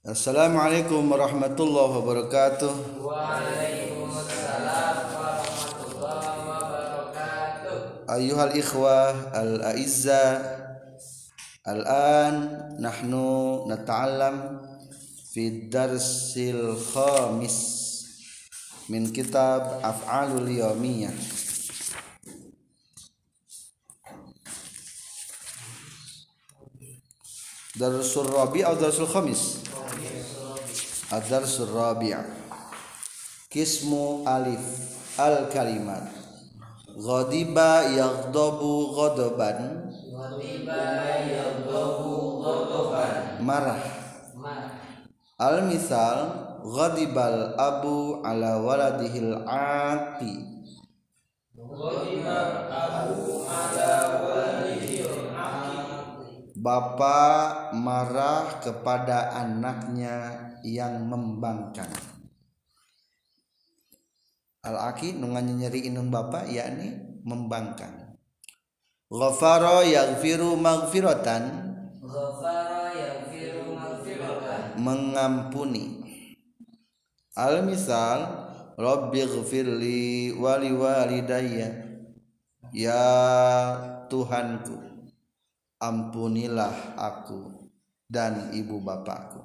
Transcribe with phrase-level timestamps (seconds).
[0.00, 3.04] Assalamualaikum warahmatullahi wabarakatuh.
[3.04, 8.08] Waalaikumsalam warahmatullahi wabarakatuh.
[8.08, 10.40] Ayuhal ikhwah al-a'izza
[11.68, 12.48] Al-an
[12.80, 14.64] nahnu nata'allam
[15.36, 17.56] fi darsil khamis
[18.88, 21.12] min kitab af'alul yawmiyah
[27.76, 29.69] Darsul Rabi' atau Darsul Khamis?
[31.10, 32.14] Ad-Darsul Rabi'
[33.50, 34.62] Kismu alif
[35.18, 36.06] al-kalimat.
[36.94, 39.90] Ghadiba yaghdabu ghadaban.
[40.14, 40.82] Watiba
[41.26, 43.42] yagdabu ghadaban.
[43.42, 43.82] marah.
[44.38, 44.80] Marah.
[45.40, 46.18] al misal
[46.60, 50.44] ghadibal abu ala waladihil aqi
[51.56, 53.29] Ghadiba abu
[56.60, 61.88] Bapak marah kepada anaknya yang membangkang.
[64.60, 68.12] Al-aki nungannya nyeri inung bapak yakni membangkang.
[69.08, 71.42] Ghafara yaghfiru maghfiratan
[72.04, 74.76] Ghafara yaghfiru maghfiratan.
[74.84, 76.04] mengampuni.
[77.40, 78.36] Al misal
[78.76, 81.88] Rabbi ghfirli wali walidayya
[82.76, 83.08] Ya
[84.12, 84.89] Tuhanku
[85.80, 87.72] ampunilah aku
[88.04, 89.40] dan ibu bapakku.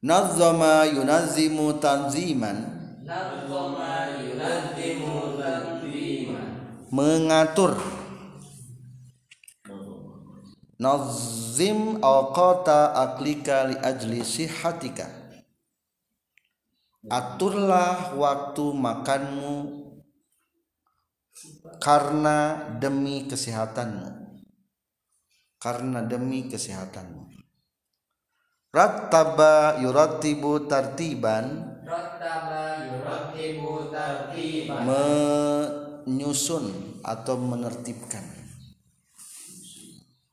[0.00, 2.56] Nazzama yunazzimu tanziman.
[3.04, 6.60] Nazama yunazzimu tanziman.
[6.90, 7.78] mengatur.
[10.80, 15.06] Nazim awqata aklika li ajli sihatika.
[17.08, 19.79] Aturlah waktu makanmu
[21.80, 24.08] karena demi kesehatanmu.
[25.60, 27.28] Karena demi kesehatanmu.
[28.70, 31.78] Rattaba yurattibu tartiban.
[31.84, 34.86] Rattaba yurattibu tartiban.
[36.06, 38.24] menyusun atau menertibkan.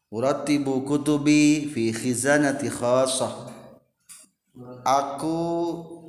[0.08, 3.52] Uratibu kutubi fi khizanati khassah
[4.88, 5.38] Aku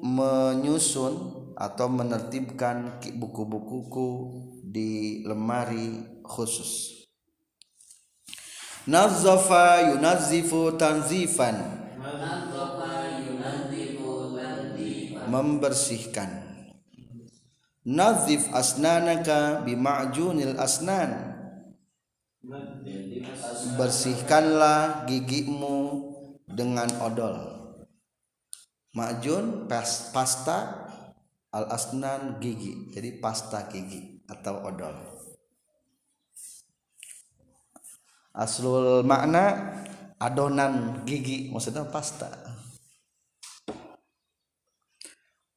[0.01, 1.15] menyusun
[1.59, 4.09] atau menertibkan buku-bukuku
[4.69, 7.05] di lemari khusus.
[8.85, 11.57] Nazzafa yunazzifu tanzifan.
[15.29, 16.31] Membersihkan.
[17.89, 21.37] Nazif asnanaka bima'junil asnan.
[23.77, 26.13] Bersihkanlah gigimu
[26.49, 27.37] dengan odol.
[28.97, 30.89] Ma'jun pas- pasta
[31.53, 32.93] al asnan gigi.
[32.93, 34.95] Jadi pasta gigi atau odol.
[38.37, 39.75] Aslul makna
[40.21, 42.31] adonan gigi maksudnya pasta.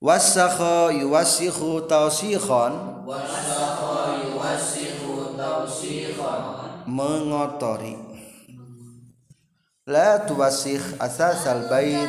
[0.01, 3.05] Wasakha yuwasikhu tausikhon.
[3.05, 6.61] Wasakha yuwassihu tawsikhan.
[6.87, 8.10] mengotori
[9.91, 12.07] La tuwasikh asasal bait.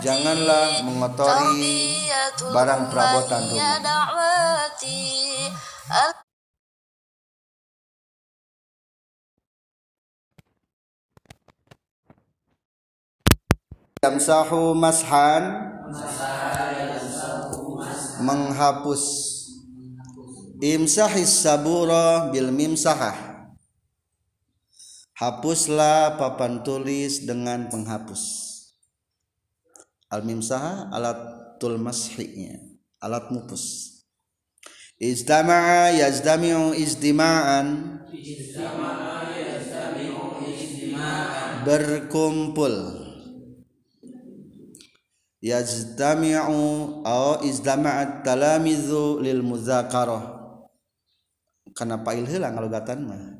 [0.00, 2.08] Janganlah mengotori
[2.40, 3.84] barang perabotan rumah.
[14.00, 15.68] Yamsahu mashan.
[18.24, 19.04] Menghapus.
[20.64, 23.33] Imsahis sabura bil mimsahah.
[25.14, 28.22] Hapuslah papan tulis dengan penghapus.
[30.10, 31.18] Al mimsahah alat
[31.62, 32.58] tul mashinya.
[32.98, 33.94] Alat mupus.
[34.98, 37.66] Izdama'a yazdami'u izdima'an
[41.62, 42.74] Berkumpul.
[45.44, 46.60] Yajtami'u
[47.04, 50.34] aw izdama'at talamizu lil muzakarah
[51.74, 53.33] karena pail heula ngalogatan mah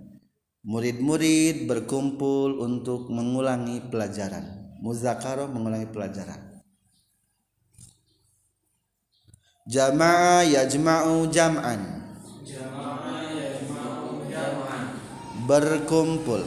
[0.65, 4.73] murid-murid berkumpul untuk mengulangi pelajaran.
[4.81, 6.41] Muzakarah mengulangi pelajaran.
[9.69, 11.81] Jama'a yajma'u jam'an.
[15.45, 16.45] Berkumpul.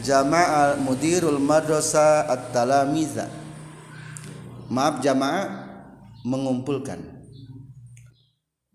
[0.00, 3.28] Jama'a mudirul madrasah at-talamiza.
[4.72, 5.68] Maaf jamaah
[6.24, 7.00] mengumpulkan.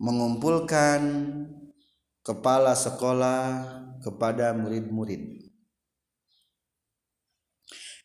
[0.02, 1.02] Mengumpulkan
[2.26, 5.48] kepala sekolah kepada murid-murid.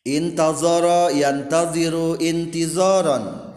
[0.07, 3.51] Intazara yantaziru intizaran.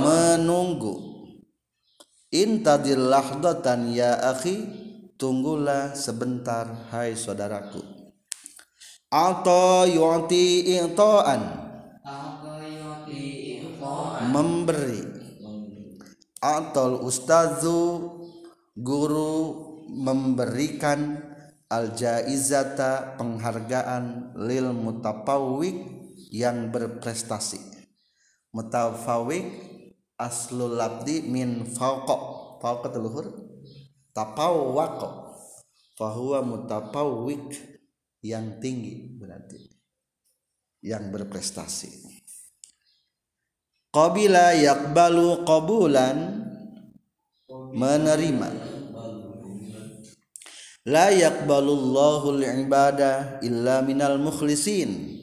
[0.00, 0.94] Menunggu.
[2.32, 4.56] Intadil lahdatan ya akhi
[5.20, 7.84] tunggulah sebentar hai saudaraku.
[9.12, 11.42] Atau yu'ti i'ta'an.
[14.32, 15.04] Memberi.
[16.40, 18.15] Atau ustazu
[18.76, 21.16] guru memberikan
[21.72, 25.78] al jaizata penghargaan lil mutafawwik
[26.30, 27.58] yang berprestasi.
[28.52, 29.46] Mutafawwik
[30.20, 32.16] aslul labdi min fauqa.
[32.60, 33.32] Fauqa luhur.
[34.12, 35.36] Tapawwaqa
[35.96, 37.52] fahuwa mutafawwik
[38.24, 39.60] yang tinggi berarti.
[40.84, 41.90] Yang berprestasi.
[43.92, 46.44] Qabila yakbalu qabulan
[47.72, 48.65] menerima
[50.86, 55.18] la yaqbalullahu al-ibadah illa minal mukhlisin.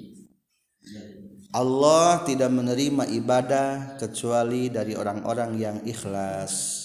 [1.53, 6.81] Allah tidak menerima ibadah kecuali dari orang-orang yang ikhlas.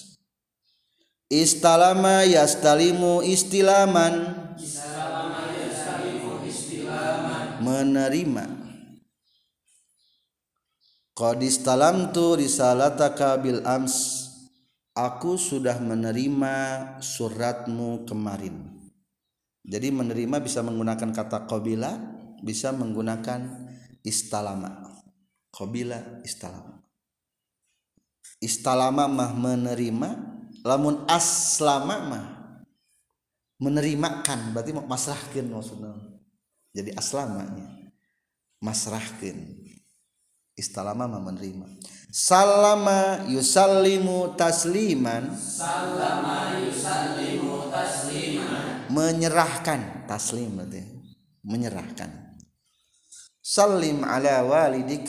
[1.28, 4.14] Istalama yastalimu istilaman.
[7.58, 8.46] Menerima.
[11.16, 14.27] Qad istalamtu risalataka bil ams
[14.98, 16.54] aku sudah menerima
[16.98, 18.74] suratmu kemarin.
[19.62, 21.94] Jadi menerima bisa menggunakan kata qabila
[22.42, 23.70] bisa menggunakan
[24.02, 24.98] istalama.
[25.54, 26.82] Qabila istalama.
[28.42, 30.10] Istalama mah menerima
[30.66, 32.26] lamun aslama mah
[33.62, 34.50] menerimakan.
[34.50, 35.94] Berarti masrahkeun maksudnya.
[36.74, 37.94] Jadi aslamanya.
[38.58, 39.38] Masrahkeun
[40.58, 41.64] istalama menerima.
[42.10, 45.30] Salama yusallimu tasliman.
[45.38, 48.90] Salama yusallimu tasliman.
[48.90, 50.10] Menyerahkan.
[50.10, 50.82] Taslim berarti.
[51.46, 52.10] Menyerahkan.
[53.38, 55.06] Salim ala walidik.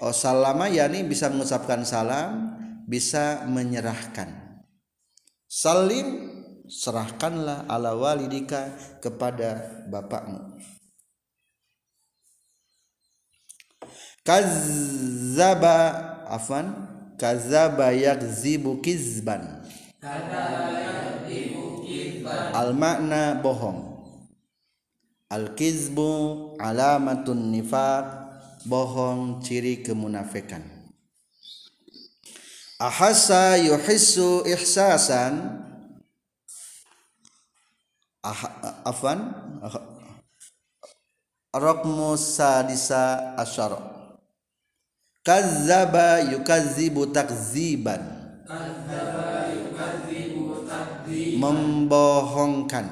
[0.00, 2.56] Oh salama yakni bisa mengucapkan salam
[2.88, 4.60] bisa menyerahkan.
[5.46, 6.36] Salim
[6.66, 10.58] serahkanlah ala walidika kepada bapakmu
[14.26, 15.78] kazzaba
[16.26, 16.66] afan
[17.14, 19.62] kazzaba yakzibu kizban.
[22.52, 23.94] Al makna bohong.
[25.30, 26.10] Al kizbu
[26.58, 28.06] alamatun nifaq
[28.66, 30.62] bohong ciri kemunafikan.
[32.82, 35.62] Ahassa yuhissu ihsasan.
[38.26, 38.42] Ah,
[38.90, 39.22] afan
[41.54, 43.95] Rokmu sadisa asyara
[45.26, 47.98] Kazzaba yukazzibu takziban.
[51.42, 52.86] Membohongkan.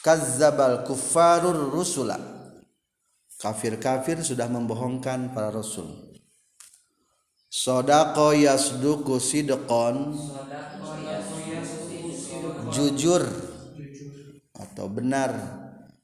[0.00, 2.16] Kazzabal kuffarur rusula.
[3.36, 5.92] Kafir-kafir sudah membohongkan para rasul.
[7.52, 10.16] Sodako yasduku sidqon.
[12.72, 13.28] Jujur
[14.56, 15.36] Atau benar.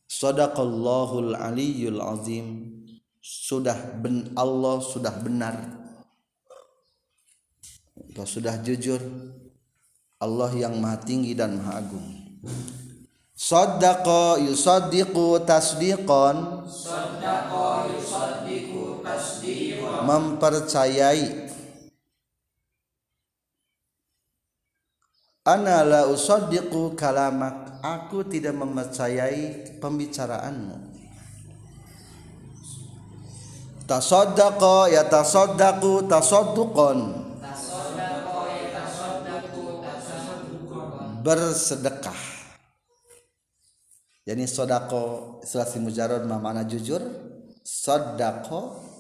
[0.05, 2.82] Sadaqallahul aliyul azim
[3.23, 5.55] Sudah ben Allah sudah benar.
[8.11, 8.99] Atau sudah jujur.
[10.19, 12.03] Allah yang maha tinggi dan maha agung.
[13.39, 16.67] Saddaqa yusaddiqu tasdiqan.
[16.67, 20.03] Saddaqa yusaddiqu tasdiqan.
[20.03, 21.47] Mempercayai.
[25.47, 27.79] Ana la usaddiqu kalamak.
[27.87, 30.92] Aku tidak mempercayai pembicaraanmu
[33.83, 36.99] Tasaddaqa ya yatasaddaqu tasadduqan.
[41.23, 42.21] Bersedekah.
[44.23, 47.03] Jadi sodako selasi mujarod mana jujur.
[47.63, 48.91] Sodako.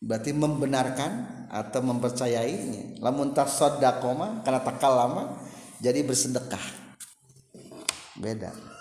[0.00, 5.36] Berarti membenarkan atau mempercayainya lamun tak sodako mah karena takal lama
[5.76, 6.62] jadi bersedekah.
[8.16, 8.79] Beda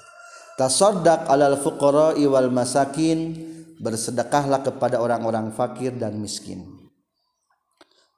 [0.60, 3.48] tasodak alal fuqara wal masakin.
[3.80, 6.68] Bersedekahlah kepada orang-orang fakir dan miskin.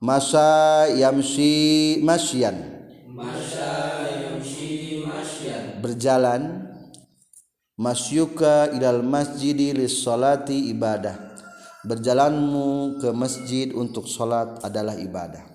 [0.01, 2.81] Masa yamsi masyan.
[3.05, 3.69] Masya
[4.25, 5.77] yamshi masyan.
[5.85, 6.41] Berjalan.
[7.77, 11.13] Masyuka ilal masjidi lis salati ibadah.
[11.85, 15.45] Berjalanmu ke masjid untuk salat adalah ibadah.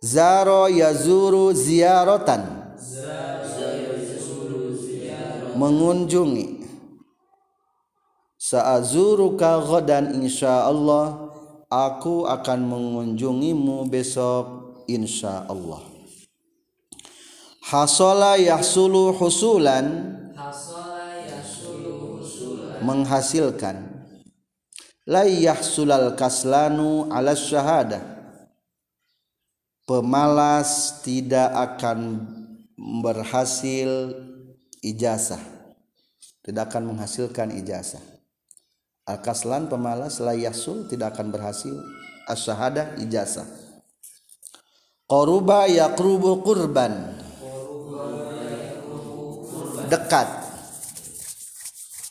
[0.00, 2.72] Zaro yazuru ziaratan
[5.56, 6.66] mengunjungi.
[8.36, 11.32] Sa'azuruka ghadan insyaallah
[11.72, 14.46] aku akan mengunjungimu besok
[14.84, 15.80] insyaallah.
[17.64, 20.12] Hasala yahsulu husulan.
[20.36, 22.84] Hasala yasulu husulan.
[22.84, 23.76] Menghasilkan.
[25.08, 28.14] La yahsulal kaslanu ala syahadah
[29.84, 32.24] pemalas tidak akan
[33.04, 34.16] berhasil
[34.84, 35.40] ijazah.
[36.44, 38.04] Tidak akan menghasilkan ijazah.
[39.08, 41.72] Al-kaslan pemalas la yahsul tidak akan berhasil.
[42.28, 43.48] As-syahadah ijazah.
[45.08, 47.16] Qaruba yaqrubu qurban.
[49.88, 50.28] Dekat.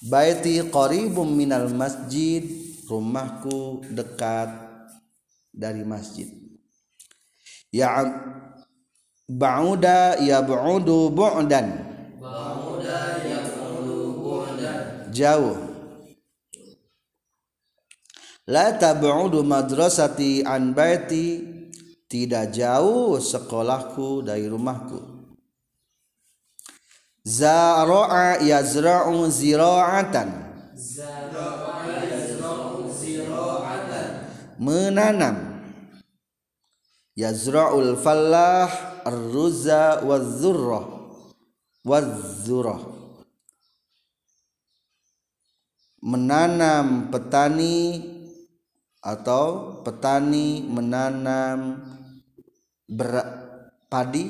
[0.03, 2.43] Baiti qaribum minal masjid
[2.85, 4.51] rumahku dekat
[5.49, 6.27] dari masjid.
[7.73, 8.05] Ya
[9.25, 11.82] ba'uda ya ba'udu bu'dan
[15.13, 15.55] jauh.
[18.49, 21.53] La tab'udu madrasati an baiti.
[22.09, 25.01] Tidak jauh sekolahku dari rumahku.
[27.25, 30.29] Zara'a yazra'u zira'atan.
[34.61, 35.65] Menanam.
[37.17, 38.69] Yazra'ul fallah
[39.05, 40.85] ar-ruza waz-zurrah
[41.85, 42.92] waz-zurrah
[46.03, 48.03] menanam petani
[48.99, 51.79] atau petani menanam
[52.91, 53.23] ber,
[53.87, 54.27] padi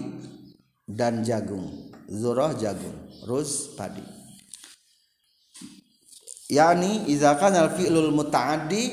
[0.86, 2.94] dan jagung zurrah jagung
[3.26, 4.06] ruz padi.
[6.54, 8.84] Yakni idza kana al-fi'lul muta'addi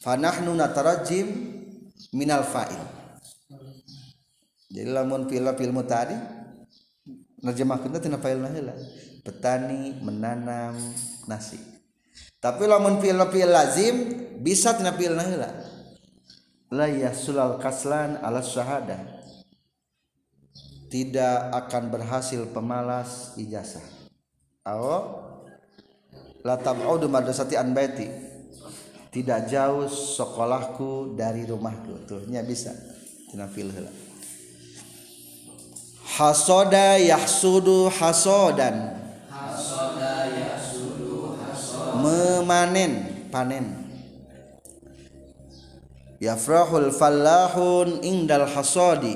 [0.00, 1.28] fa nahnu natarajim
[2.16, 2.80] minal fa'il.
[4.72, 6.16] Jadi lamun fi'il fi'il muta'addi
[7.44, 8.72] nerjemahkeun tina fa'il heula.
[9.20, 10.72] Petani menanam
[11.28, 11.77] nasi
[12.38, 13.96] tapi lamun fi'il fi'il lazim
[14.38, 15.50] bisa tina fi'il heula.
[16.70, 19.18] La yasulal kaslan ala syahada.
[20.88, 23.84] Tidak akan berhasil pemalas ijazah.
[24.64, 24.84] Aw
[26.46, 28.06] la tab'udu madrasati an baiti.
[29.08, 32.06] Tidak jauh sekolahku dari rumahku.
[32.06, 32.70] Tuh nya bisa
[33.28, 33.74] tina fi'il
[36.18, 38.97] hasoda yahsudu hasodan
[41.98, 43.66] memanen panen.
[46.18, 49.14] Yafrahul fallahun indal hasodi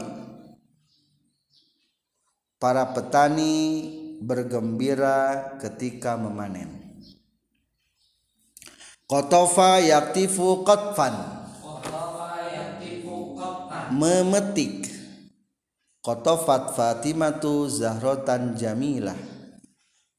[2.62, 3.90] para petani
[4.22, 6.70] bergembira ketika memanen.
[9.06, 11.42] Kotofa yaktifu qatfan.
[13.92, 14.88] Memetik.
[16.02, 19.31] Qatafat Fatimatu Zahrotan Jamilah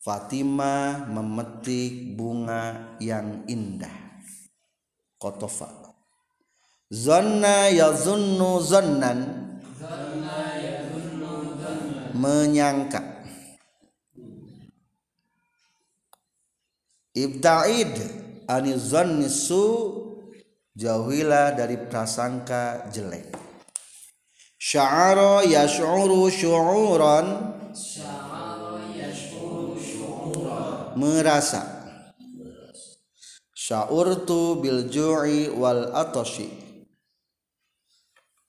[0.04, 4.20] Fatimah memetik bunga yang indah.
[5.16, 5.96] Qatafa
[6.92, 9.20] Zanna yazunnu zannan
[12.20, 13.00] Menyangka.
[17.16, 17.96] Ibta'id
[18.52, 19.64] Ani zanni su
[20.76, 23.32] Jauhilah dari prasangka jelek.
[24.60, 27.28] Sya'ara yash'uru syu'uran
[30.96, 31.84] merasa.
[33.54, 36.52] Sya'urtu bil ju'i wal atashi.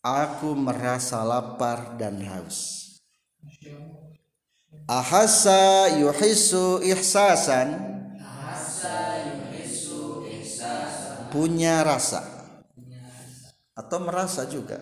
[0.04, 2.84] Aku merasa lapar dan haus.
[4.84, 7.94] Ahassa yuhissu ihsasan.
[11.32, 12.20] Punya rasa.
[13.72, 14.76] Atau merasa juga.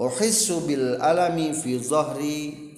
[0.00, 2.71] Uhissu bil alami fi zahri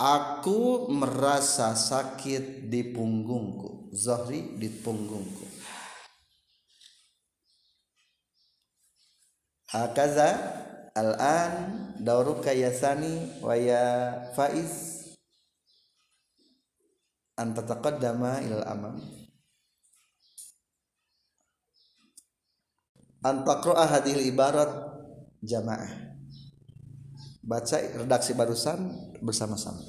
[0.00, 3.92] Aku merasa sakit di punggungku.
[3.92, 5.44] Zahri di punggungku.
[9.76, 10.56] Hakaza
[10.96, 11.52] Al-an
[12.00, 15.04] Dauruka yasani Waya faiz.
[17.36, 18.96] Anta taqaddama ilal amam.
[23.20, 24.72] Antaqro'a hadil ibarat
[25.44, 26.09] jamaah
[27.40, 28.78] baca redaksi barusan
[29.24, 29.80] bersama-sama.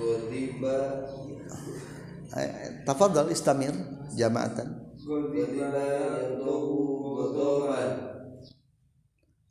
[0.00, 0.78] Godiba
[2.86, 3.74] Tafadhal istamir
[4.14, 4.94] jama'atan.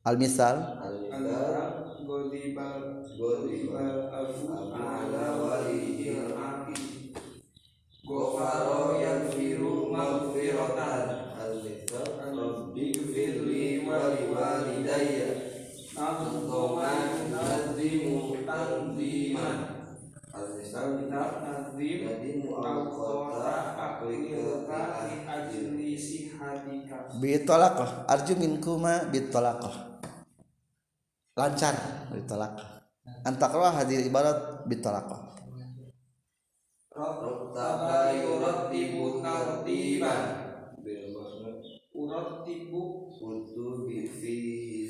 [0.08, 0.56] Al-misal.
[1.12, 1.80] Antara
[16.00, 19.58] Antoman nazimu tanziman
[20.32, 22.40] Al-misal nazim li
[25.28, 25.92] ajli
[27.20, 29.76] bitolaqah arju minkuma bitolaqah
[31.36, 31.76] lancar
[32.16, 32.88] bitolaqah
[33.28, 35.20] antakra hadir ibarat bitolaqah
[36.96, 40.48] Rattaba yurattibu tartiban.
[43.20, 44.50] Kutubi hizalati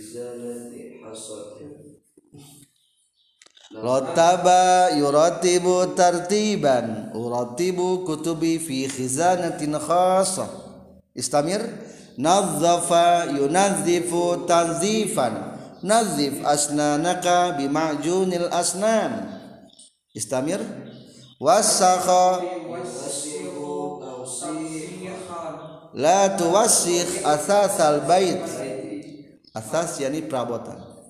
[0.09, 0.68] hasatin
[3.69, 10.49] Rotaba yuratibu tartiban uratibu kutubi fi khizanatin khasah
[11.13, 11.61] istamir
[12.17, 15.53] nadzafa yunadzifu tanzifan
[15.85, 19.37] nadzif asnanaka bima'junil asnan
[20.17, 20.65] istamir
[21.37, 22.41] wasakha
[25.93, 28.41] la tuwassikh asasal bait
[29.53, 30.88] asas yani perabotan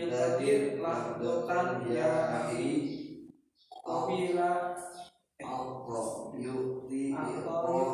[0.00, 2.72] intadir lahdotan ya akhi
[3.84, 4.72] Qabila
[5.40, 6.08] Allah
[6.40, 7.92] yukti atau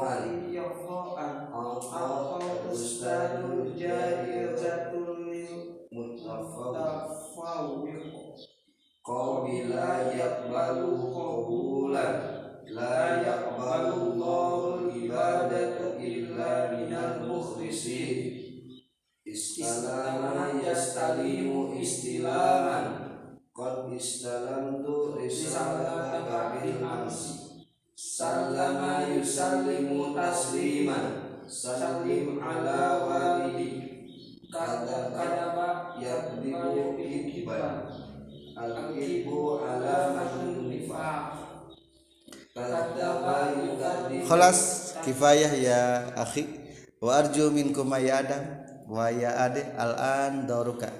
[44.26, 45.80] Khalas kifayah ya
[46.18, 46.50] akhi
[46.98, 48.42] wa arju minkum ya adam
[48.90, 50.90] wa ya ade al-an dauruka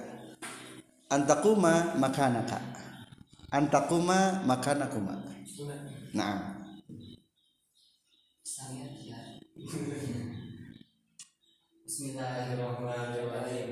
[1.11, 2.55] antakuma makanaka
[3.51, 5.27] antakuma makanakuma
[6.15, 6.55] Naam
[11.83, 13.69] Bismillahirrahmanirrahim.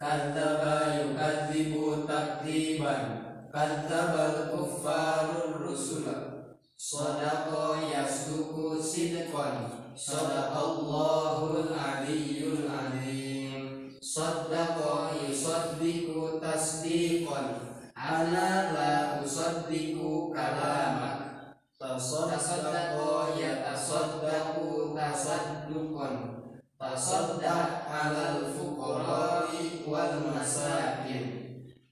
[0.00, 3.04] Kadzaba yukadzibu takdziban.
[3.52, 5.54] Kadzabal kuffarur.
[6.74, 9.94] Sadaqa yasduku sidqan.
[9.94, 13.94] Sadaqallahul aliyyul azim.
[14.02, 17.78] Sadaqa yusaddiqu tasdiqan.
[17.94, 21.54] Ana la usaddiqu kalamak.
[21.78, 26.14] Tasaddaqa yatasaddaqu tasadduqan.
[26.74, 31.44] Tasaddaq alal fuqara'i wal masakin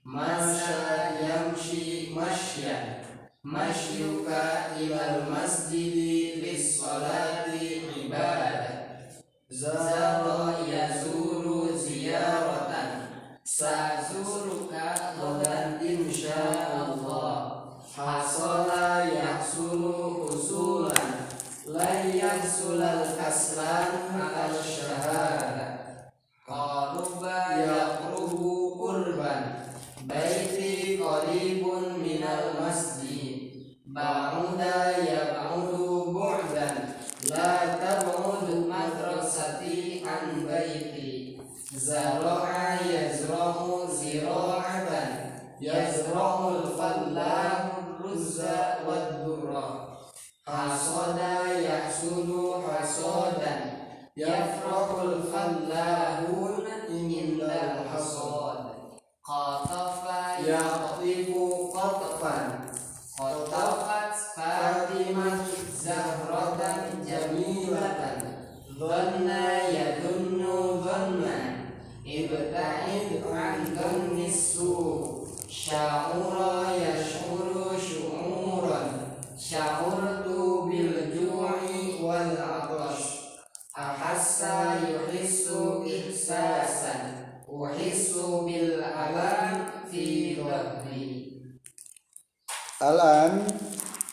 [0.02, 3.11] Masya yamshi masya
[3.42, 9.10] Masyuka ilal masjidi lis salati ibadah.
[9.50, 13.10] Zara yazuru ziyaratan.
[13.42, 17.66] Sazuruka ghadan insyaallah.
[17.82, 21.26] Hasala yahsulu husulan.
[21.66, 25.71] Lan yahsulal kasran al syahada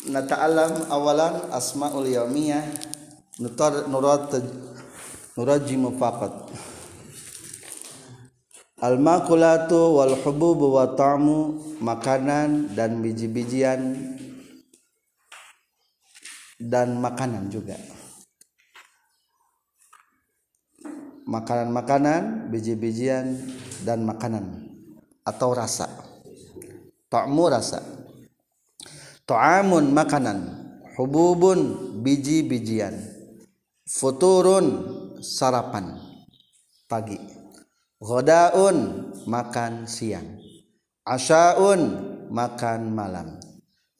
[0.09, 2.65] nata'allam awalan asmaul yaumiyah
[3.39, 4.33] nutar nurat
[5.37, 6.49] nurajimu faqat
[8.79, 13.91] Al-makulatu wal hububu wa ta'mu makanan dan biji-bijian
[16.55, 17.75] dan makanan juga.
[21.27, 23.35] Makanan-makanan, biji-bijian
[23.83, 24.71] dan makanan
[25.27, 25.91] atau rasa.
[27.11, 27.98] Ta'mu rasa.
[29.29, 30.57] Ta'amun makanan,
[30.97, 32.97] hububun biji-bijian.
[33.85, 34.65] Futurun
[35.21, 36.01] sarapan.
[36.89, 37.21] pagi.
[38.01, 38.77] Ghodaun
[39.29, 40.41] makan siang.
[41.05, 41.81] Asyaun
[42.33, 43.37] makan malam.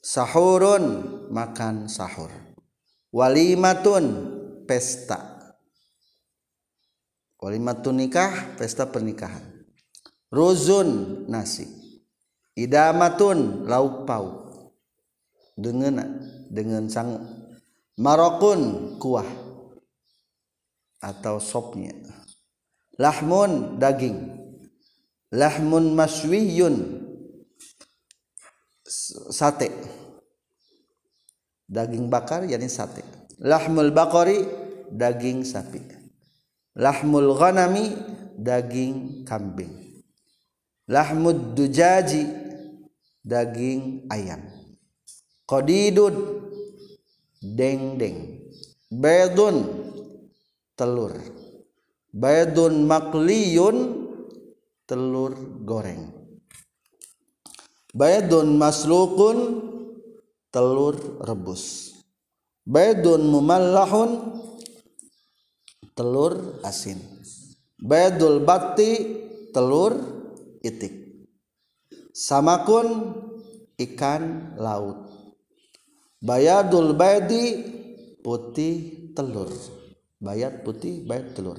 [0.01, 0.85] Sahurun
[1.29, 2.33] makan sahur.
[3.13, 4.05] Walimatun
[4.65, 5.53] pesta.
[7.37, 9.45] Walimatun nikah pesta pernikahan.
[10.33, 11.69] Ruzun nasi
[12.57, 14.48] Idamatun lauk pauk
[15.59, 15.99] dengan
[16.47, 17.19] dengan sang
[17.99, 19.27] marokun kuah
[21.03, 21.93] atau sopnya.
[22.99, 24.39] Lahmun daging.
[25.35, 27.05] Lahmun maswiyun
[29.29, 29.71] sate.
[31.69, 33.05] Daging bakar yakni sate.
[33.39, 34.43] Lahmul bakori
[34.91, 35.79] daging sapi.
[36.75, 37.93] Lahmul ghanami
[38.35, 40.03] daging kambing.
[40.89, 42.25] Lahmud dujaji
[43.21, 44.58] daging ayam
[45.49, 46.15] qadidud
[47.41, 48.19] deng-deng
[48.89, 49.57] baydun
[50.79, 51.13] telur.
[52.15, 53.77] Baydun makliyun.
[54.89, 56.09] Telur goreng.
[57.93, 59.37] Baydun maslukun.
[60.49, 61.93] Telur rebus.
[62.65, 64.11] Baydun mumallahun.
[65.93, 66.97] Telur asin.
[67.77, 68.91] Baydul batti.
[69.53, 69.93] Telur
[70.65, 71.27] itik.
[72.15, 72.87] Samakun
[73.77, 75.08] ikan laut
[76.19, 77.65] bayadul baydi
[78.23, 79.51] putih telur.
[80.19, 81.57] Bayat putih bayat telur.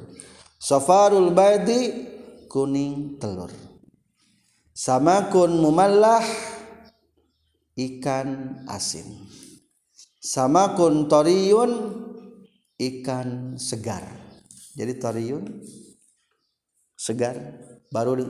[0.60, 2.08] Safarul baydi
[2.52, 3.48] kuning telur.
[4.76, 6.24] Samakun mumallah
[7.76, 9.28] ikan asin.
[10.20, 11.72] Samakun toriyun
[12.76, 14.04] ikan segar.
[14.76, 15.44] Jadi toriyun
[17.00, 17.36] segar
[17.88, 18.20] baru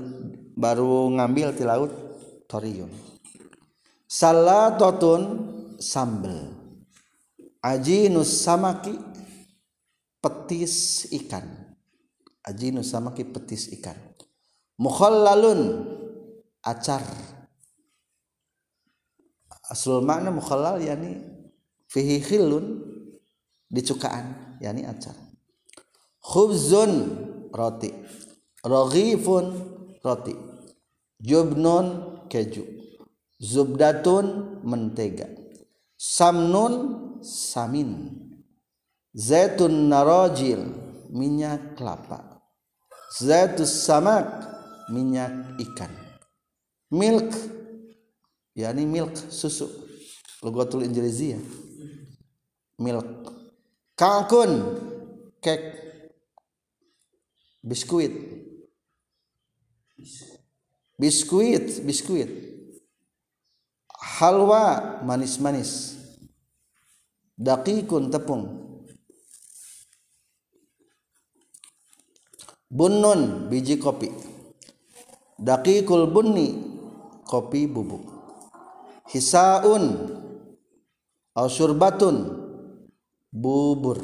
[0.55, 1.93] baru ngambil di laut
[2.47, 2.91] toriyun.
[4.07, 5.50] Salatotun
[5.81, 6.53] sambel.
[7.65, 8.95] Ajinus samaki
[10.21, 11.77] petis ikan.
[12.45, 13.97] Ajinus samaki petis ikan.
[14.77, 15.89] Mukhallalun
[16.65, 17.05] acar.
[19.71, 21.21] Aslul makna mukhallal yani
[21.89, 22.81] fihi khillun
[23.73, 25.17] dicukaan yani acar.
[26.21, 26.93] Khubzun
[27.53, 27.93] roti.
[28.65, 29.47] Raghifun
[30.05, 30.37] roti.
[31.21, 31.87] Jubnun
[32.29, 32.65] keju.
[33.41, 35.40] Zubdatun mentega
[36.01, 36.75] samnun
[37.21, 38.17] samin.
[39.13, 40.73] Zaitun narojil
[41.13, 42.41] minyak kelapa.
[43.21, 44.25] Zaitus samak
[44.89, 45.93] minyak ikan.
[46.89, 47.37] Milk
[48.57, 49.69] yakni milk susu.
[50.41, 51.43] Lugatul injiliziyah
[52.81, 53.29] milk.
[53.93, 54.81] Kakun
[55.45, 55.77] kek.
[57.61, 58.41] Biskuit.
[60.97, 62.50] Biskuit biskuit
[64.01, 66.01] halwa manis-manis.
[67.37, 68.45] Dakikun tepung.
[72.69, 74.09] Bunun biji kopi.
[75.41, 76.53] Dakikul bunni
[77.25, 78.21] kopi bubuk
[79.11, 79.85] hisaun
[81.35, 82.17] au syurbatun
[83.33, 83.99] bubur.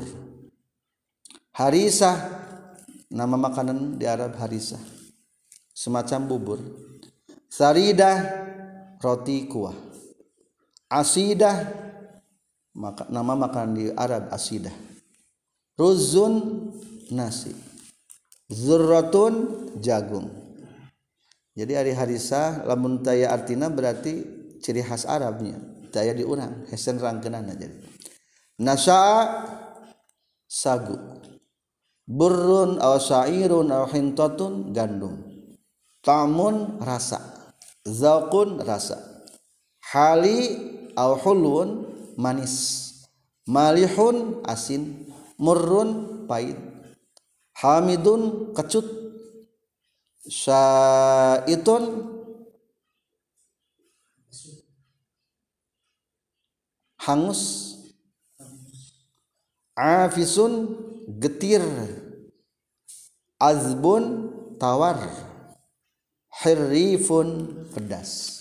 [1.57, 2.17] Harisah
[3.09, 4.81] nama makanan di Arab harisah.
[5.73, 6.61] Semacam bubur.
[7.53, 8.17] Saridah
[9.01, 9.86] roti kuah
[10.91, 11.85] asidah.
[12.77, 14.75] Maka, nama makanan di Arab asidah.
[15.81, 16.69] Ruzun
[17.13, 17.53] nasi.
[18.47, 19.35] Zurratun
[19.81, 20.29] jagung.
[21.57, 24.23] Jadi hari harisa lamun taya artina berarti
[24.61, 25.57] ciri khas Arabnya.
[25.89, 27.81] Taya diurang hesen rangkenana jadi.
[28.61, 29.25] Nasa
[30.45, 31.01] sagu.
[32.07, 35.17] Burun aw sa'irun aw hintatun gandum.
[36.05, 37.19] Tamun rasa.
[37.83, 39.16] Zaukun rasa
[39.93, 40.39] hali
[40.97, 41.87] hulun
[42.19, 42.83] manis.
[43.47, 45.07] Malihun asin.
[45.39, 46.59] Murrun pahit.
[47.61, 48.87] Hamidun kecut.
[50.27, 51.85] Syaitun.
[57.07, 57.43] Hangus.
[59.79, 60.53] Afisun
[61.23, 61.63] getir.
[63.39, 64.99] Azbun tawar.
[66.43, 67.29] Hirrifun
[67.73, 68.36] pedas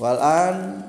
[0.00, 0.80] walan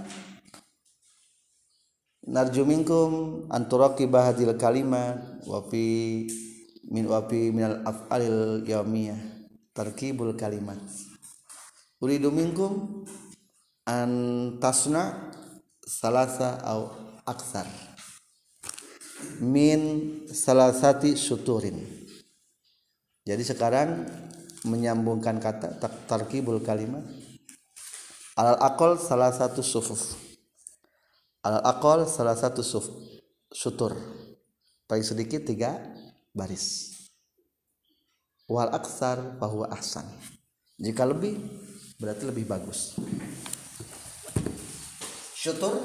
[2.23, 6.31] narju minkum anturaki bahadil kalimat wafi
[6.87, 9.19] min wafi minal af'alil yaumiyah
[9.75, 10.79] tarkibul kalimat.
[11.99, 13.03] Uridu minkum
[13.83, 14.11] an
[14.63, 15.31] tasna
[15.83, 16.89] salasa au
[17.27, 17.67] aksar
[19.43, 19.81] min
[20.25, 21.77] salasati suturin
[23.21, 24.09] jadi sekarang
[24.65, 25.77] menyambungkan kata
[26.09, 27.05] tarkibul kalimat
[28.35, 30.15] al akol salah satu sufuf.
[31.43, 32.85] Al akol salah satu suf
[33.51, 33.97] sutur.
[34.87, 35.79] Paling sedikit tiga
[36.31, 36.95] baris.
[38.47, 40.03] Wal aksar bahwa ahsan.
[40.75, 41.39] Jika lebih
[41.99, 42.99] berarti lebih bagus.
[45.35, 45.79] Syutur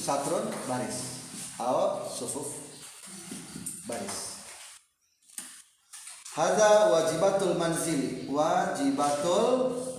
[0.00, 1.22] satrun baris.
[1.60, 2.48] Aw sufuf
[3.84, 4.32] baris.
[6.32, 8.24] Hada wajibatul manzili.
[8.32, 9.91] Wajibatul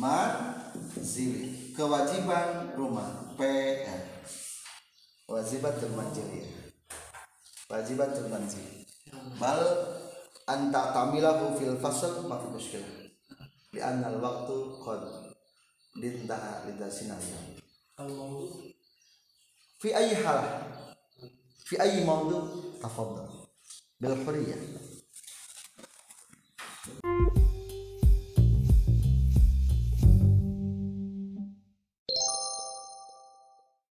[0.00, 3.30] manzili kewajiban rumah.
[3.40, 3.88] PR
[5.32, 6.44] wajibatul manzili
[7.72, 8.84] wajibatul manzili
[9.40, 9.56] bal
[10.44, 12.92] anta tamilahu fil fasl ma fi mushkilah
[13.72, 15.00] li anna al waqtu qad
[15.96, 17.16] dintaha lidasina
[19.80, 20.44] fi ayyi hal
[21.64, 22.36] fi ayyi mawdu
[22.84, 23.48] tafaddal
[23.96, 24.60] bil huriyah